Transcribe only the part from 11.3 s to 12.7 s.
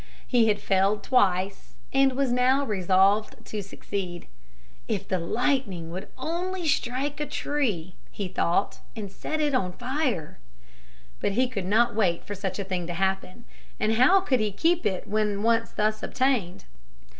he could not wait for such a